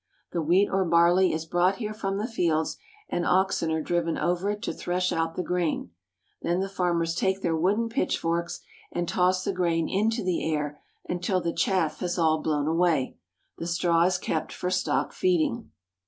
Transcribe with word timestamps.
The 0.31 0.41
wheat 0.41 0.67
or 0.67 0.83
barley 0.83 1.31
is 1.31 1.45
brought 1.45 1.75
here 1.75 1.93
from 1.93 2.17
the 2.17 2.25
fields, 2.25 2.75
and 3.07 3.23
oxen 3.23 3.71
are 3.71 3.83
driven 3.83 4.17
over 4.17 4.49
it 4.49 4.63
to 4.63 4.73
thresh 4.73 5.11
out 5.11 5.35
the 5.35 5.43
grain. 5.43 5.91
Then 6.41 6.59
the 6.59 6.69
farmers 6.69 7.13
take 7.13 7.43
their 7.43 7.55
wooden 7.55 7.87
pitchforks 7.87 8.61
and 8.91 9.07
toss 9.07 9.43
the 9.43 9.53
grain 9.53 9.87
into 9.87 10.23
the 10.23 10.43
air 10.51 10.81
until 11.07 11.39
the 11.39 11.53
chaff 11.53 11.99
has 11.99 12.17
all 12.17 12.41
blown 12.41 12.65
away. 12.67 13.19
The 13.59 13.67
straw 13.67 14.05
is 14.05 14.17
kept 14.17 14.51
for 14.51 14.71
stock 14.71 15.13
feeding. 15.13 15.69